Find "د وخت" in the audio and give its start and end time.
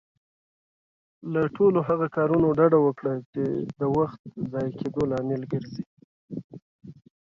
3.79-4.21